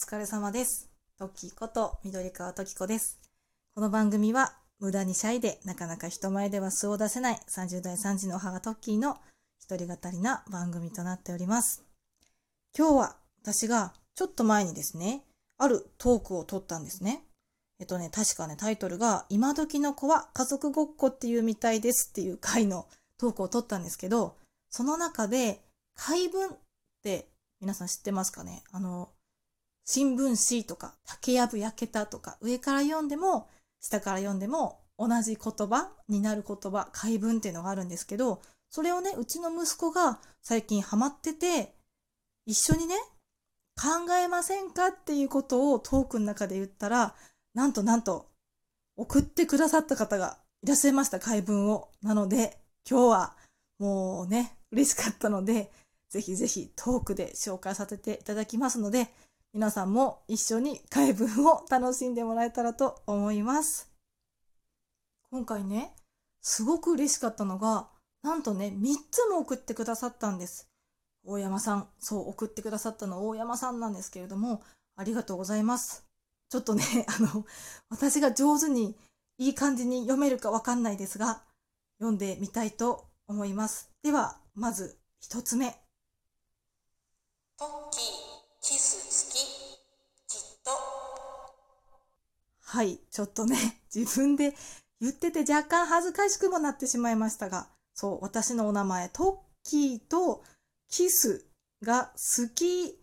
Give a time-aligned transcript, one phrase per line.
[0.00, 0.88] 疲れ様です。
[1.18, 3.20] トッキーこと緑川トキコです。
[3.74, 9.18] この番組は無駄にシャイでなかなか人前では素を出せない30代3児の母トッキーの
[9.58, 11.84] 一人語りな番組となっております。
[12.76, 15.22] 今日は私がちょっと前にですね、
[15.58, 17.22] あるトークを撮ったんですね。
[17.78, 22.86] えっとね、確かね、タイトルが今時の子は家族ごっこっていうみたいですっていう回の
[23.18, 24.38] トークを撮ったんですけど、
[24.70, 25.60] その中で
[25.94, 26.52] 解文っ
[27.02, 27.28] て
[27.60, 28.64] 皆さん知ってますかね？
[28.72, 29.10] あの、
[29.84, 33.48] 新聞紙とか竹やぶ焼けたとか上から読んでも
[33.80, 41.74] 下から読んでも同じ言葉になる言葉、解文っていうのがあるんですけど、それをね、うちの息子が最近ハマってて、
[42.44, 42.94] 一緒にね、
[43.80, 47.14] 考えませんかっていうことをトークの中で言ったら、
[47.54, 48.28] なんとなんと
[48.96, 51.88] 送ってくださった方がいらっしゃいました、解文を。
[52.02, 52.58] なので、
[52.88, 53.36] 今日は
[53.78, 55.72] もうね、嬉しかったので、
[56.10, 59.08] ぜひぜひトークで紹介させていただきますので、
[59.52, 63.90] 皆さんも一緒に解文を楽しんでもらえたらと思います。
[65.30, 65.92] 今回ね、
[66.40, 67.88] すごく嬉しかったのが、
[68.22, 70.70] なんとね、3つも送ってくださったんです。
[71.24, 74.62] 大山さん、そう、送ってくださったの大山さんなんですけれども、
[74.96, 76.04] ありがとうございます。
[76.48, 77.44] ちょっとね、 あの、
[77.88, 78.96] 私が上手に
[79.38, 81.42] いい感じに読めるかわかんないですが、
[81.98, 83.90] 読んでみたいと思います。
[84.02, 85.72] では、まず一つ目。
[87.56, 88.02] トッキー、
[88.62, 88.99] キス
[92.70, 94.54] はい、ちょっとね、 自分で
[95.00, 100.44] 言ってて若干恥ずかしくもなってしまいましたが、そう、私のお名前、トッキーと
[100.88, 101.44] キス
[101.82, 102.96] が好き、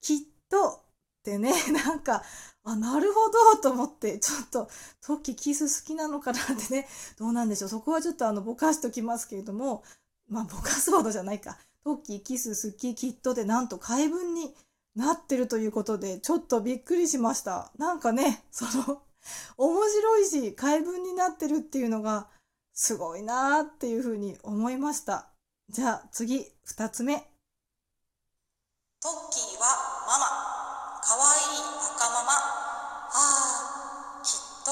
[0.00, 1.52] きっとってね、
[1.84, 2.22] なんか、
[2.62, 7.70] あ、なるほどと思って、ちょっと、トッキーキス好きなのかなってね、どうなんでしょう。
[7.70, 9.82] そこはちょっとあの、ぼかしときますけれども、
[10.28, 11.58] まあ、ぼかすほどじゃないか。
[11.82, 14.54] トッキーキス好き、きっとで、なんと解文に
[14.94, 17.72] なってるということで、ちょっとびっくりしました。
[17.78, 19.02] なんかね、その、
[19.56, 22.28] 面白いし、解文になってるっていうのが、
[22.74, 25.28] すごいなーっていうふうに思いました。
[25.68, 27.16] じゃあ次、二つ目。
[29.00, 29.66] トッキーは
[30.06, 30.26] ママ、
[31.00, 31.60] かわいい
[31.96, 32.32] 赤ママ。
[32.32, 33.12] あ
[34.20, 34.32] あ、きっ
[34.64, 34.70] と。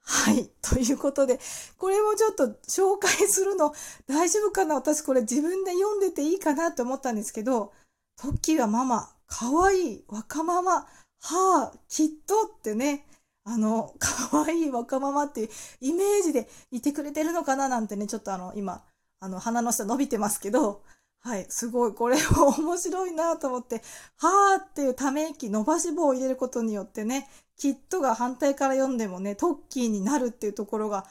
[0.00, 0.50] はい。
[0.62, 1.40] ということで、
[1.78, 3.74] これもちょっと紹介するの
[4.06, 4.74] 大丈夫かな？
[4.74, 7.72] 私これ自分で読んでていいかなって思ったんですけど、
[8.20, 10.86] トッキーはママ、かわいい若ママ、
[11.20, 13.06] はあ、きっとってね、
[13.44, 15.48] あの、かわい若ママっていう
[15.80, 18.84] イメージでいてくれてるのかななんてね、ちょっとあの、今、
[19.20, 20.82] あの、鼻の下伸びてますけど、
[21.20, 23.82] はい、すごい、これも面白いなと思って、
[24.16, 31.06] はーっていうため息、伸ばし棒を入れることによってね、きっとが反対から読んでもね、トッキーになるっていうところが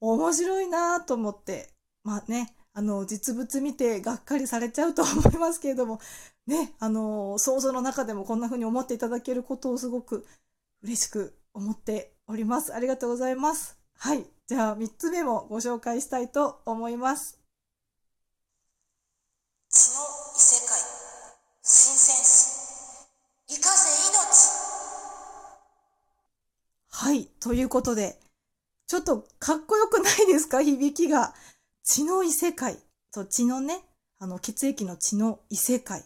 [0.00, 1.70] 面白いなと思って、
[2.04, 5.98] まあね、あの、実物見てがっかりされちゃうと思いますけれども、
[6.46, 10.26] ね、あの、想像の中でもこんな風に思っていただけることをすごく
[10.82, 12.74] 嬉しく思っております。
[12.74, 13.78] ありがとうございます。
[13.96, 14.26] はい。
[14.46, 17.38] じゃあ、3つ目もご紹介したいと思います。
[19.70, 20.02] 血の
[20.36, 20.78] 異世界、
[21.62, 22.46] 新戦士。
[23.48, 24.76] 生かせ命。
[26.90, 27.24] はい。
[27.40, 28.20] ということで、
[28.86, 30.60] ちょっとかっこよくないですか？
[30.62, 31.34] 響きが。
[31.86, 32.76] 血の異世界。
[33.12, 33.78] そう、血のね、
[34.18, 36.02] あの、血液の血の異世界。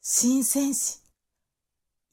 [0.00, 1.00] 新戦士。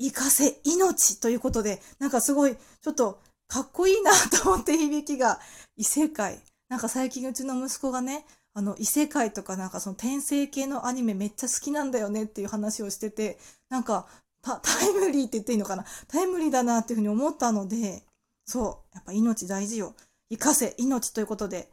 [0.01, 4.11] 生かせ命ということで、なんかすごい、ちょっとかっこいいな
[4.43, 5.39] と思って響きが。
[5.77, 6.39] 異世界。
[6.67, 13.39] なんか最近うちの息子がね、あの、異世界とかなんかその転生系のアニメめっちゃ好きなんだよねっていう話をしてて、
[13.69, 14.07] なんか、
[14.41, 15.85] タタイムリーって言っていいのかな？
[16.09, 18.03] タイムリーだなっていうふうに思ったので、
[18.45, 19.95] そう、やっぱ命大事よ。
[20.29, 21.69] 生かせ命ということで、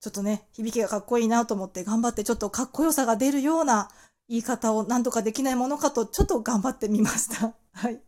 [0.00, 3.88] ちょっとね、響きがかっこいいなと思って頑張ってちょっとかっこよさが出るような
[4.28, 7.54] 言い方を何とかできないものかとちょっと頑張ってみました。
[7.72, 8.00] はい。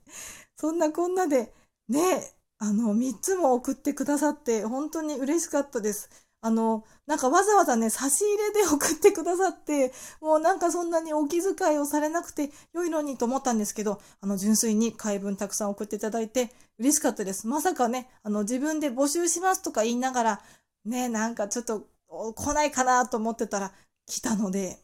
[0.56, 1.53] そんなこんなで、
[1.89, 6.11] ね、あの、3つも送ってくださって本当に嬉しかったです。
[6.43, 17.47] あの、なんかわざわざね、差し入れで送ってくださって、もうなんかそんなにお気遣いをされなくて良いのにと思ったんですけど、あの、純粋に回文たくさん送っていただいて嬉しかったです。
[17.47, 20.41] まさかね、あの、自分で募集しますとか言いながら、
[20.85, 23.73] ね、なんかちょっと来ないかなと思ってたら
[24.07, 24.79] 来たので、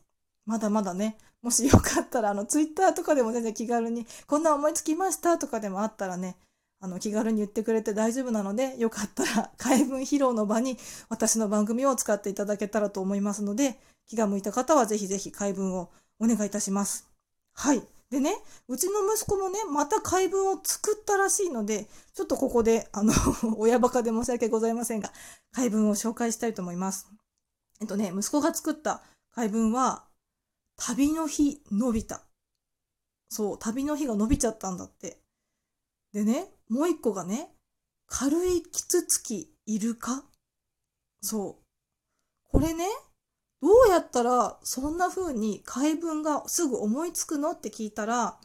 [0.46, 6.36] まだまだね、もしよかったら、あの、ツイッターとかでも全然気軽に、こんな思いつきましたとかでもあったらね、
[6.80, 10.78] あの、気軽に言ってくれて大丈夫なので、よかったら、 解文披露の場に
[11.08, 15.90] 私の番組を使っていただけたらと思いますので、気が向いた方はぜひぜひ解文を
[16.20, 17.08] お願いいたします。
[17.54, 17.95] はい。
[18.10, 18.30] でね、
[18.68, 23.12] うちの息子もね、また解文を作ったらしいので、ちょっとここで、あの、
[23.58, 25.12] 親バカで申し訳ございませんが、
[25.50, 27.08] 解文を紹介したいと思います。
[27.80, 30.06] えっとね、息子が作った解文は、
[30.76, 32.20] 旅の日のび太。
[33.28, 35.20] そう、旅の日が伸びちゃったんだって。
[36.12, 37.52] でね、もう一個がね、
[38.06, 40.24] 軽いキツツキいるか
[41.20, 41.64] そう。
[42.50, 42.86] これね、
[43.62, 48.38] どうやったらそんな風に解文がすぐ思いつくのって聞いたら、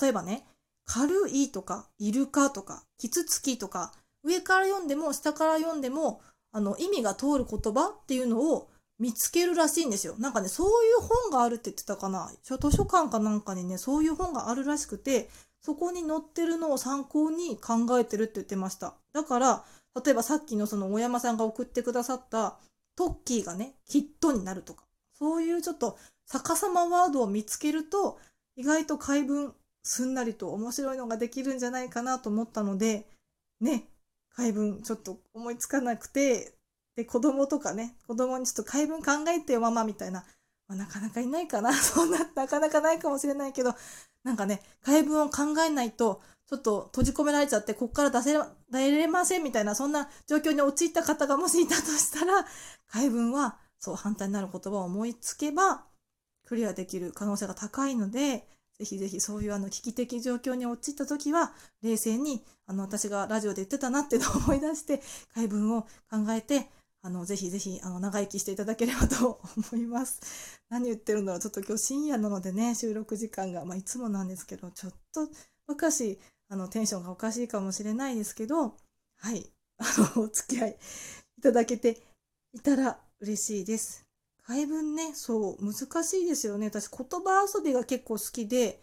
[0.00, 0.46] 例えばね、
[0.84, 3.92] 軽いとか、いるかとか、キツツキとか、
[4.22, 6.20] 上から読んでも下から読んでも、
[6.52, 10.14] あの、意味が通る言葉っていうのを見つけるらしいんですよ。
[10.18, 12.30] なんかね、そういう本があるって言ってたかな。
[12.42, 15.28] 図書館かなんかにね、そういう本があるらしくて、
[15.60, 18.94] そこに載ってるのを参考に考えてるって言ってました。
[19.12, 19.64] だから、
[20.04, 22.58] 例えばさっきのその大山さんが送ってくださった
[22.96, 28.18] トッキーがね、きっとになるとか、そういうちょっと逆さまワードを見つけると、
[28.56, 33.06] 意外と解文すんなりと面白いのができるんじゃないかなと思ったので、
[33.60, 33.88] ね、
[34.30, 36.54] 解文ちょっと思いつかなくて、
[36.96, 40.24] で、子供とかね、子供にちょっと解文考えてよ、ママみたいな、
[40.68, 41.72] まあ、なかなかいないかな。
[41.76, 43.74] そんな、なかなかないかもしれないけど、
[44.22, 48.38] なんかね、解文を考えないと、ちょっと閉じ込められちゃって、こっから出せ、
[48.78, 52.46] 出れませんみたいな、そんな状況に陥った方がもしいたとしたら、
[52.88, 55.86] 解文は、そう、反対になる言葉を思いつけば、
[56.46, 58.48] クリアできる可能性が高いので、
[58.78, 65.00] ぜひぜひそういうあの危機的状況に陥った時は、冷静に、あの、私がラジオで言ってたなっていうのを思い出して、
[65.32, 66.70] 解文を考えて、
[67.02, 69.40] あの、ぜひぜひ、あの、長生きしていただければと
[69.72, 70.20] 思います。
[70.70, 71.40] 何言ってるんだろう。
[71.40, 75.28] ちょっと今日深夜なのでね、収録時間が、まあ、いつもなんですけど、ちょっと、
[75.66, 76.18] 昔、
[76.48, 78.76] あの、テンションがおかしいかもしれないですけど、
[79.16, 79.84] はい、あ
[80.16, 80.78] の、お付き合い
[81.38, 82.02] いただけて
[82.52, 84.04] いたら嬉しいです。
[84.46, 86.66] 解文ね、そう、難しいですよね。
[86.66, 88.82] 私、言葉遊びが結構好きで、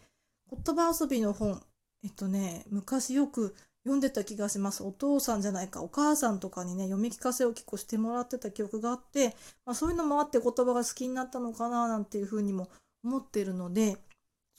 [0.49, 1.61] 言葉遊びの本、
[2.03, 4.83] えっとね、昔よく読んでた気がします。
[4.83, 9.35] お父さんじゃないか、お母さんとかにね、読み聞かせを結構してもらってた記憶があって、
[9.65, 12.69] まあ、そういうのもあって言葉が好きになったのかな、なんていうふうにも
[13.03, 13.97] 思ってるので、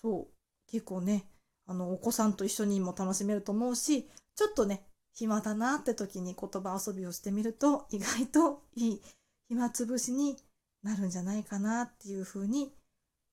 [0.01, 1.27] そう、結構ね、
[1.67, 9.03] あの、お子さんと一緒にも楽しめると思うし、ちょっとね、暇だなって時に言葉遊びをしてみると、意外といい
[9.49, 10.37] 暇つぶしに
[10.83, 12.73] なるんじゃないかなっていうふうに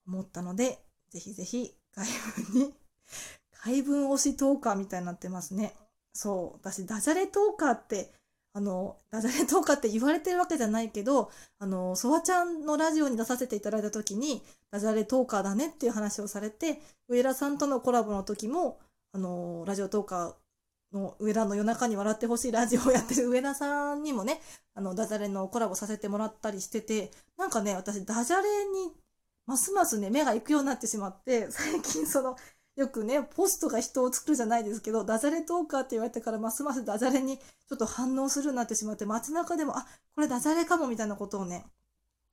[0.07, 2.05] 思ったので、ぜひぜひ、解
[2.53, 2.73] 文に、
[3.61, 5.75] 怪文推しトーカーみたいになってますね。
[6.13, 6.59] そう。
[6.61, 8.13] 私、ダジャレトーカーって、
[8.53, 18.79] あの、ダジャレトーカーって言われてるわけじゃないけど、あの、ソワちゃんのラジオに出させていただいた時に、ダジャレトーカーだねっていう話をされて、上田さんとのコラボの時も、
[19.11, 24.41] あの、ラジオトーカーの上田の夜中に笑ってほしいラジオをやってる 上田さんにもね、
[24.73, 28.95] あの、ダジャレのコラボさせてもらったりしてて、なんかね、私、ダジャレに、
[29.45, 32.35] ますますね、目が行くようになってしまって、最近その、
[32.79, 39.85] よくね、ポストが人を作るじゃないですけど、ダジャレトーカーって言われてから、ますますダジャレにちょっと反応するようになってしまって、街中でも、あ、
[40.15, 41.65] これダジャレかもみたいなことをね、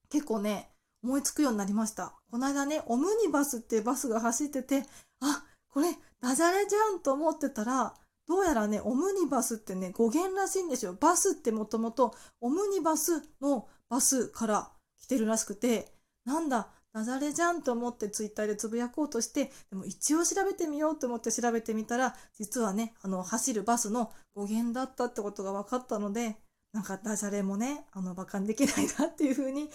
[0.09, 0.71] 結構ね、
[1.03, 2.15] 思いつくようになりました。
[2.31, 4.85] この間ね、オムニバスっていうバスが走ってて、
[5.19, 5.89] あ、これ
[6.21, 7.95] ダジャレじゃんと思ってたら、
[8.29, 10.95] どうやらね、オムニバスってね、語源らしいんですよ。
[10.95, 14.71] バスってもともと、オムニバスのバスから
[15.01, 15.93] 来てるらしくて、
[16.25, 26.37] なんだ、ダジャレじゃんと思ってツイッターでつぶやこうとして、でも一応調べてみようと思って調べてみたら、実はね、あの、走るバスの語源だったってことが分かったので、
[26.73, 29.69] なんかダジャレもね、あの、馬鹿にできないなっていうふうに、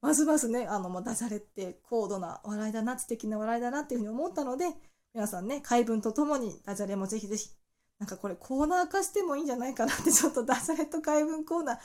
[0.00, 4.66] ますますね、あの、もうダジャレって高度な笑いだな、知的な笑いだなっていうふうに思ったので、
[5.12, 7.48] 皆さんね、解文とともにダジャレもぜひぜひ、
[7.98, 11.76] なんかこれコーナー化してもいいんじゃないかなって、ちょっとダジャレと解文コーナー、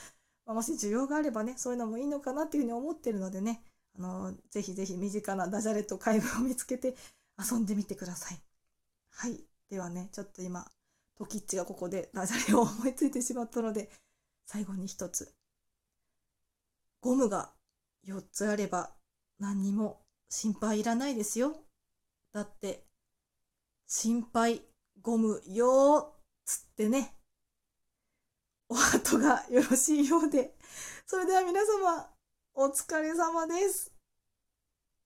[0.46, 3.62] まあもし需要があればね、そういうのもいいのかなっていうふうに思ってるのでね、
[3.98, 6.94] あの、ぜひぜひ身近なダジャレと解文を見つけて
[7.38, 8.38] 遊んでみてください。
[9.10, 9.40] はい。
[9.70, 10.70] ではね、ちょっと今、
[11.16, 13.90] トキッチがここでダジャレを思いついてしまったので、
[14.44, 15.34] 最後に一つ。
[17.00, 17.50] ゴムが
[18.06, 18.90] 4つあれば
[19.38, 21.56] 何にも心配いらないですよ。
[22.32, 22.84] だって、
[23.86, 24.62] 心配
[25.02, 26.04] ゴムよー
[26.44, 27.14] つってね。
[28.68, 30.54] お後がよろしいようで。
[31.06, 32.10] それでは皆様、
[32.58, 33.95] お疲れ様です。